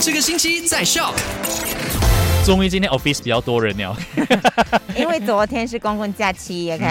[0.00, 1.12] 这个星期在笑。
[2.48, 3.94] 终于今天 office 比较多人了，
[4.96, 6.82] 因为昨天是公共假期，OK。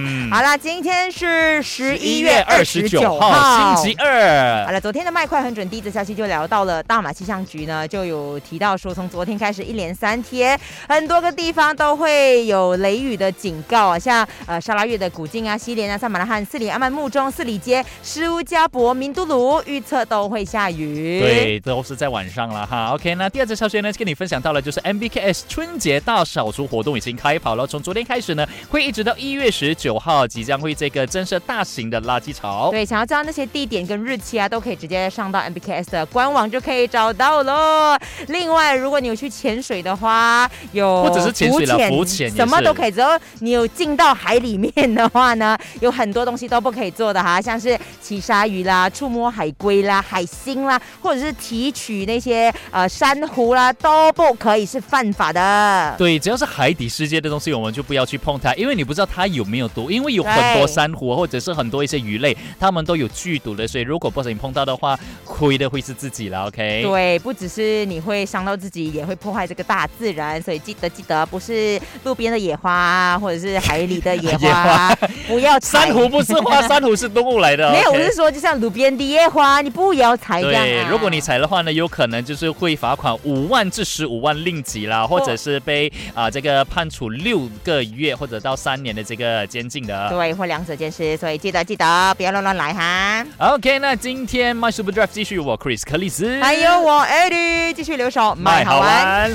[0.00, 4.72] 嗯好了，今天是十一月二十九号，星期二好。
[4.72, 10.58] 了，昨天的麦快很准第一则消息就聊到了大马气象局呢，就有提到说，从昨天开始一连三天，
[10.88, 21.20] 很多个地方都会有雷雨的警告啊，像呃沙拉越的古晋啊、西连啊、萨马拉罕、四里阿曼木中、四里街、施乌加博、明都鲁，预测都会下雨。
[21.20, 22.88] 对，都是在晚上了哈。
[22.94, 32.70] OK，那第二则消息呢，跟你分享到了，就是 BKS 春节大扫除活动已经开跑了，从昨天开始呢，会一直到一月十九号，即将会这个增设大型的垃圾潮。
[32.70, 37.98] 对，想要知道那些地点跟日期啊，都可以直接上到 MBKS 的官网就可以找到喽。
[38.28, 42.90] 另外，如果你有去潜水的话，有或者是潜水了浮潜什么都可以。
[42.90, 55.94] 只要你有进到海里面的话呢，有很多东西都不可以做的哈，像是骑鲨鱼啦、触摸海龟啦、海星啦，或者是提取那些呃珊瑚啦，都不可以，是犯法的。
[55.98, 59.90] 对，只要是海底世界的东西，我们就不要去碰它，因为你不知道它有没有毒。
[59.90, 66.46] 因为有很多珊瑚或者是很多一些鱼类，它们都有剧毒的，所以如果不小心碰到的话，亏的会是自己了。
[66.46, 66.82] OK。
[66.82, 77.70] 对，不只是你会伤到自己，也会破坏这个大自然，所以记得记得，不是路边的野花啊，或者是海里的野花 啊，不要采珊瑚不是花，珊瑚是动物来的。
[77.70, 80.88] 没有，我是说，就像路边的野花，你不要采这样、对，啊。
[80.90, 90.08] 如果你采的话呢，有可能就是会罚款五万至十五万令吉啦，或者是被啊、这个判处六个月或者到三年的这个监禁的。
[90.10, 93.26] 对或两者兼施，所以记得记得，不要乱乱来哈。
[93.38, 99.30] OK，那今天 My Super Drive 继续我 Chris 克里斯，还有我 Eddie 继续留守，卖好玩。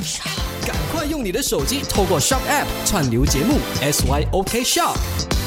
[0.67, 5.38] 赶快用你的手机透过 Shock App 串流节目 SYOK Shock。